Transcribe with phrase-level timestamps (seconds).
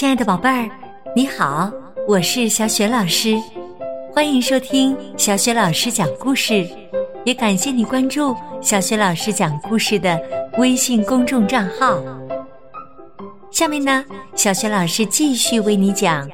[0.00, 0.66] 亲爱的宝贝儿，
[1.14, 1.70] 你好，
[2.08, 3.36] 我是小雪老师，
[4.10, 6.66] 欢迎收听小雪老师讲故事，
[7.26, 10.18] 也感谢你关注小雪老师讲故事的
[10.56, 12.02] 微信公众账号。
[13.50, 14.02] 下面呢，
[14.34, 16.26] 小雪老师继续为你讲《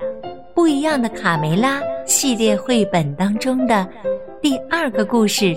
[0.54, 3.84] 不一样的卡梅拉》系列绘本当中的
[4.40, 5.56] 第二个故事。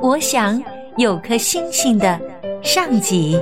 [0.00, 0.62] 我想
[0.96, 2.16] 有颗星星的
[2.62, 3.36] 上集。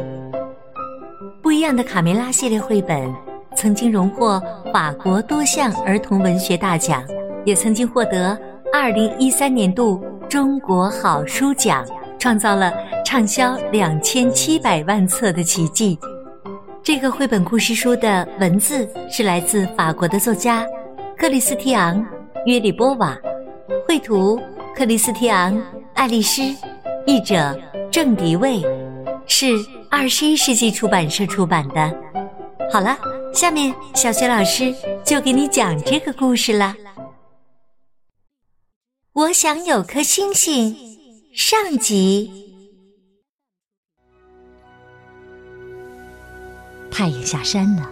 [1.43, 3.14] 不一样的卡梅拉系列绘本
[3.57, 4.41] 曾经荣获
[4.73, 7.02] 法国多项儿童文学大奖，
[7.45, 8.38] 也曾经获得
[8.73, 11.84] 二零一三年度中国好书奖，
[12.19, 12.73] 创造了
[13.05, 15.98] 畅销两千七百万册的奇迹。
[16.83, 20.64] 这个绘本故事书的文字是来自法国的作家
[21.19, 21.98] 克里斯提昂·
[22.45, 23.16] 约里波瓦，
[23.88, 24.38] 绘图
[24.75, 25.52] 克里斯提昂·
[25.95, 26.42] 爱丽丝，
[27.06, 27.59] 译者
[27.91, 28.62] 郑迪卫，
[29.27, 29.47] 是。
[29.88, 31.97] 二十一世纪出版社出版的。
[32.70, 32.98] 好了，
[33.32, 36.74] 下面小雪老师就给你讲这个故事了。
[39.12, 40.77] 我想有颗星星，
[41.34, 42.30] 上集。
[46.91, 47.91] 太阳下山了，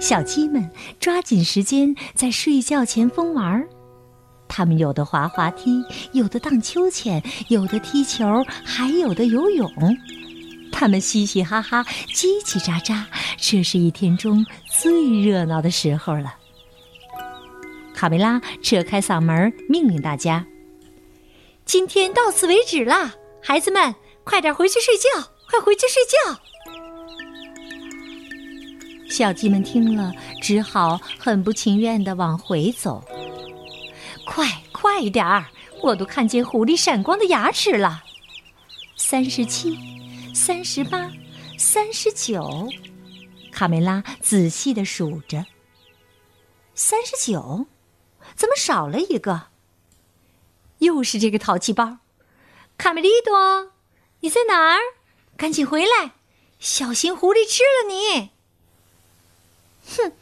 [0.00, 3.68] 小鸡们抓紧时间在睡觉前疯玩儿。
[4.48, 8.24] 他们有的滑滑梯，有的荡秋千，有的踢球，
[8.64, 9.70] 还有的游泳。
[10.84, 13.06] 他们嘻嘻哈哈，叽叽喳喳，
[13.38, 14.44] 这是一天中
[14.82, 16.34] 最热闹的时候了。
[17.94, 20.44] 卡梅拉扯开嗓门命令大家
[21.64, 25.08] ：“今天到此为止啦，孩子们，快点回去睡觉，
[25.48, 26.38] 快回去睡觉。”
[29.08, 30.12] 小鸡们听了，
[30.42, 33.02] 只好很不情愿的往回走。
[34.26, 35.46] 快快点儿，
[35.82, 38.02] 我都看见狐狸闪光的牙齿了。
[38.96, 40.03] 三十七。
[40.34, 41.12] 三十八，
[41.56, 42.68] 三十九，
[43.52, 45.46] 卡梅拉仔细的数着。
[46.74, 47.66] 三十九，
[48.34, 49.46] 怎么少了一个？
[50.78, 51.98] 又是这个淘气包，
[52.76, 53.70] 卡梅利多，
[54.20, 54.78] 你在哪儿？
[55.36, 56.14] 赶紧回来，
[56.58, 58.30] 小心狐狸吃了你！
[59.86, 60.12] 哼，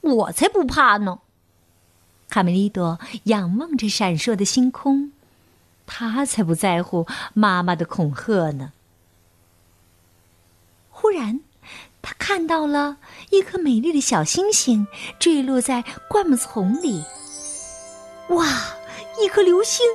[0.00, 1.20] 我才不怕呢！
[2.28, 5.12] 卡梅利多仰望着闪烁的星空，
[5.86, 8.72] 他才不在乎妈妈的恐吓呢。
[10.90, 11.40] 忽然，
[12.00, 12.96] 他看到了
[13.28, 14.86] 一颗美丽的小星星
[15.18, 17.04] 坠落在灌木丛里。
[18.30, 18.46] 哇，
[19.20, 19.86] 一颗流星！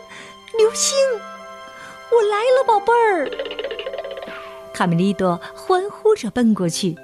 [0.56, 0.96] 流星！
[2.12, 3.28] 我来了，宝贝儿！
[4.76, 6.96] 卡梅利多欢呼着奔过去，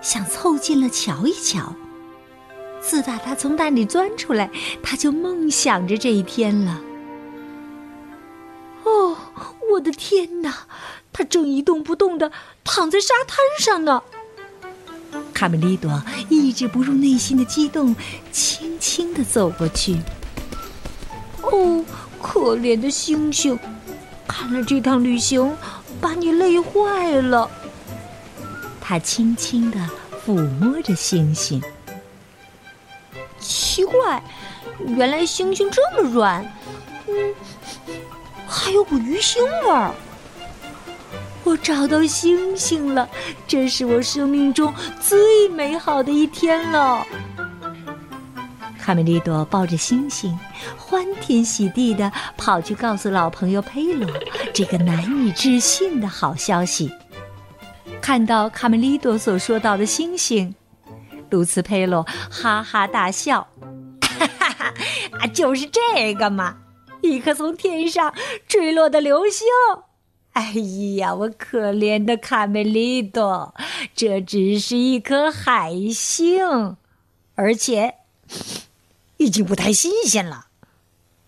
[0.00, 1.72] 想凑近了瞧一瞧。
[2.80, 4.50] 自打他从蛋里钻出来，
[4.82, 6.80] 他就梦想着这一天了。
[8.82, 9.16] 哦，
[9.70, 10.66] 我的天哪！
[11.12, 12.32] 他正一动不动的
[12.64, 14.02] 躺在沙滩上呢。
[15.42, 17.96] 卡梅利多抑制不住内心的激动，
[18.30, 19.96] 轻轻的走过去。
[21.42, 21.84] 哦，
[22.22, 23.58] 可怜的星星，
[24.28, 25.52] 看来这趟旅行
[26.00, 27.50] 把你累坏了。
[28.80, 29.80] 他轻轻的
[30.24, 31.60] 抚摸着星星。
[33.40, 34.22] 奇怪，
[34.86, 36.46] 原来星星这么软，
[37.08, 37.34] 嗯，
[38.46, 39.92] 还有股鱼腥味儿。
[41.44, 43.08] 我找到星星了，
[43.46, 47.04] 这是我生命中最美好的一天了。
[48.78, 50.36] 卡梅利多抱着星星，
[50.76, 54.08] 欢天喜地的跑去告诉老朋友佩罗
[54.52, 56.90] 这个难以置信的好消息。
[58.00, 60.52] 看到卡梅利多所说到的星星，
[61.30, 63.46] 卢茨佩罗哈哈大笑
[64.18, 64.74] ：“哈哈哈，
[65.20, 66.56] 啊，就是这个嘛，
[67.02, 68.12] 一颗从天上
[68.48, 69.46] 坠落的流星。”
[70.32, 70.52] 哎
[70.96, 73.54] 呀，我可怜的卡梅利多，
[73.94, 76.76] 这只是一颗海星，
[77.34, 77.96] 而且
[79.18, 80.46] 已经不太新鲜了，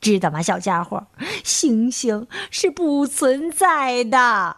[0.01, 1.07] 知道吗，小家伙？
[1.45, 4.57] 星星是不存在的。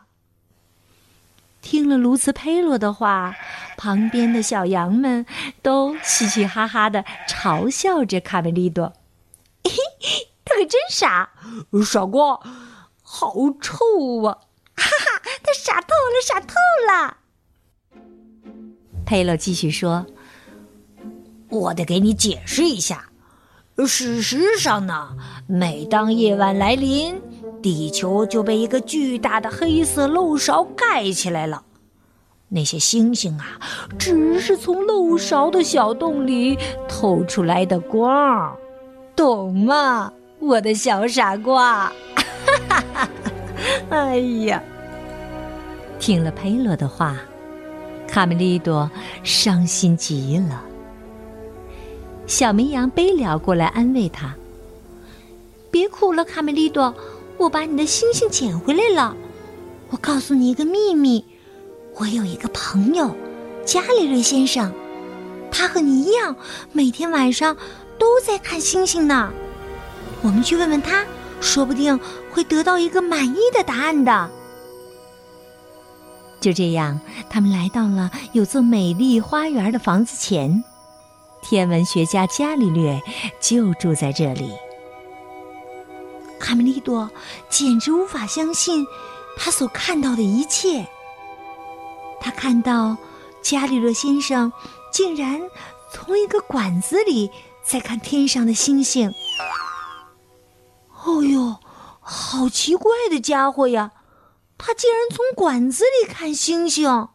[1.61, 3.35] 听了卢茨佩罗的话，
[3.77, 5.27] 旁边的小羊们
[5.61, 8.93] 都嘻嘻哈哈的嘲笑着卡梅利多。
[9.65, 9.73] 嘿，
[10.47, 11.31] 他可真傻，
[11.85, 12.39] 傻瓜。
[13.09, 14.37] 好臭啊！
[14.75, 16.57] 哈哈，他傻透了，傻透
[16.91, 17.17] 了。
[19.07, 20.05] 佩洛继续说
[21.49, 23.09] ：“我得给你解释一下。
[23.87, 25.17] 事实上呢，
[25.47, 27.23] 每当夜晚来临，
[27.63, 31.63] 地球就被一个巨大的黑色漏勺盖起来了。
[32.49, 33.61] 那些星星啊，
[33.97, 36.59] 只是从漏勺的小洞里
[36.89, 38.57] 透出来的光，
[39.15, 41.93] 懂吗，我的小傻瓜？”
[43.91, 44.63] 哎呀！
[45.99, 47.17] 听了佩洛的话，
[48.07, 48.91] 卡梅利多
[49.23, 50.63] 伤心极了。
[52.27, 54.35] 小绵羊贝了过来安慰他
[55.71, 56.95] ：“别哭了，卡梅利多，
[57.39, 59.17] 我把你的星星捡回来了。
[59.91, 61.25] 我告诉你一个秘密，
[61.95, 63.15] 我有一个朋友，
[63.65, 64.73] 伽利略先生，
[65.51, 66.35] 他和你一样，
[66.73, 67.57] 每天晚上
[67.99, 69.31] 都在看星星呢。
[70.23, 71.05] 我们去问问他，
[71.41, 71.99] 说不定
[72.31, 74.31] 会得到一个满意的答案的。”
[76.41, 80.63] 就这样，他们来到了有座美丽花园的房子前。
[81.43, 83.01] 天文学家伽利略
[83.41, 84.53] 就住在这里。
[86.39, 87.11] 卡梅利多
[87.49, 88.87] 简直无法相信
[89.37, 90.87] 他所看到的一切。
[92.21, 92.97] 他看到
[93.43, 94.53] 伽利略先生
[94.93, 95.41] 竟然
[95.91, 97.31] 从一个管子里
[97.65, 99.13] 在看天上的星星。
[102.37, 103.93] 好奇怪的家伙呀！
[104.59, 107.09] 他竟然从管子里看星星。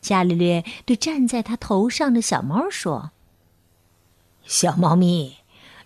[0.00, 3.10] 伽利略对站在他头上的小猫说
[4.44, 5.38] ：“小猫咪，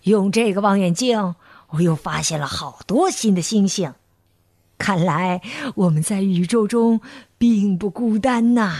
[0.03, 1.35] 用这个望远镜，
[1.69, 3.93] 我又发现了好多新的星星。
[4.77, 5.41] 看来
[5.75, 7.01] 我们在宇宙中
[7.37, 8.75] 并不孤单呐。”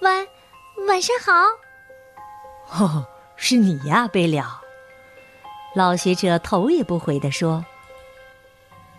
[0.00, 0.26] 晚
[0.88, 2.82] 晚上好。
[2.84, 3.06] 哦，
[3.36, 4.59] 是你呀，贝了。
[5.74, 7.64] 老学者头也不回地说：“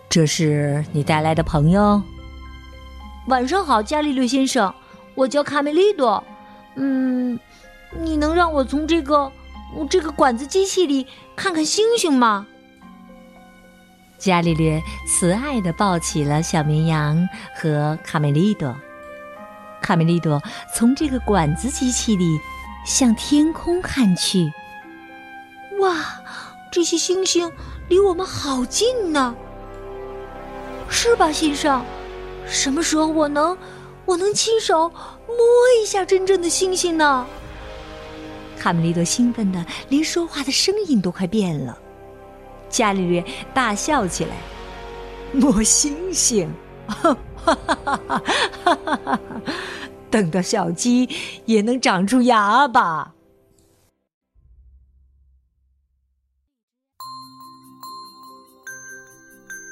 [0.09, 2.01] 这是你带来的朋友。”
[3.27, 4.73] 晚上好，伽利略先生，
[5.13, 6.23] 我叫卡梅利多。
[6.75, 7.37] 嗯，
[7.99, 9.31] 你能让我从这个
[9.89, 12.47] 这个管子机器里看看星星吗？
[14.17, 18.75] 伽利略慈爱的抱起了小绵羊和卡梅利多。
[19.81, 20.41] 卡梅利多
[20.73, 22.39] 从这个管子机器里
[22.85, 24.51] 向天空看去。
[25.79, 26.20] 哇，
[26.71, 27.51] 这些星星
[27.89, 29.35] 离我们好近呢，
[30.89, 31.83] 是吧，先生？
[32.47, 33.57] 什么时候我能，
[34.05, 34.89] 我能亲手
[35.27, 35.35] 摸
[35.81, 37.27] 一下真正的星星呢？
[38.57, 41.77] 卡梅利多兴奋的连说话的声音都快变了。
[42.69, 43.21] 伽利略
[43.53, 44.37] 大笑起来
[45.33, 46.49] ：“摸星星，
[46.87, 48.19] 哈哈哈哈
[48.63, 49.19] 哈哈！
[50.09, 51.09] 等到小鸡
[51.45, 53.13] 也能长出牙吧？”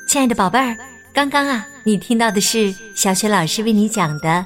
[0.10, 0.76] 亲爱的宝贝儿。
[1.14, 4.28] 刚刚啊，你听到的是小雪老师为你讲的《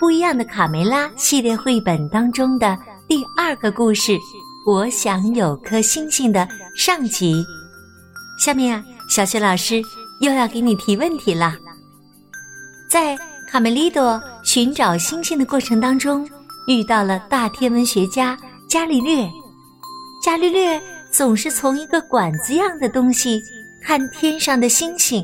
[0.00, 2.76] 不一样的卡梅拉》系列绘本当中的
[3.06, 4.10] 第二个故事
[4.66, 7.46] 《我想有颗星星》的上集。
[8.40, 9.80] 下面啊，小雪老师
[10.18, 11.54] 又要给你提问题了。
[12.90, 13.16] 在
[13.48, 16.28] 卡梅利多寻找星星的过程当中，
[16.66, 18.36] 遇到了大天文学家
[18.68, 19.30] 伽利略。
[20.24, 20.82] 伽利略
[21.12, 23.40] 总是从一个管子样的东西
[23.86, 25.22] 看天上的星星。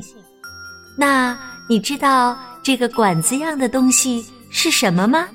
[0.95, 1.35] 那
[1.67, 5.27] 你知道这个管子样的东西是什么吗？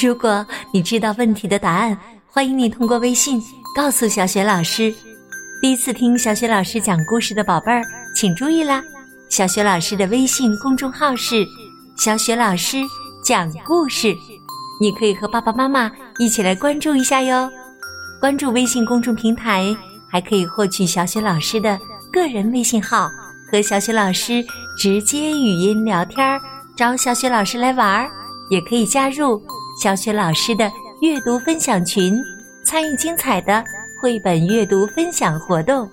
[0.00, 1.98] 如果你知道问题的答案，
[2.28, 3.42] 欢迎你通过微信
[3.74, 4.94] 告诉小雪老师。
[5.60, 7.82] 第一次听小雪老师讲故事的宝贝儿，
[8.14, 8.80] 请注意啦！
[9.28, 11.44] 小雪老师的微信公众号是
[11.98, 12.76] “小雪老师
[13.24, 14.16] 讲故事”，
[14.80, 17.50] 你可以和爸爸妈妈一起来关注一下哟。
[18.20, 19.76] 关注微信公众平台，
[20.08, 21.78] 还可以获取小雪老师的
[22.12, 23.10] 个人微信号。
[23.50, 24.44] 和小雪老师
[24.78, 26.38] 直接语音聊天，
[26.76, 28.10] 找小雪老师来玩儿，
[28.50, 29.42] 也可以加入
[29.82, 30.70] 小雪老师的
[31.00, 32.22] 阅读分享群，
[32.62, 33.64] 参与精彩的
[34.02, 35.90] 绘本阅读分享活动。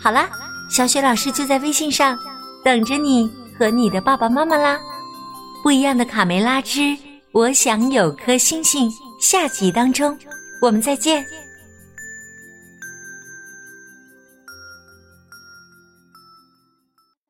[0.00, 0.28] 好啦，
[0.68, 2.18] 小雪老师就在微信上
[2.64, 4.76] 等着你和你的爸爸妈妈啦！
[5.62, 6.98] 不一样的卡梅拉之
[7.30, 8.90] 我想有颗星星，
[9.20, 10.18] 下集当中
[10.60, 11.24] 我们再见。